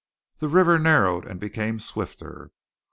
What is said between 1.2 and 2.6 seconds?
and became swifter.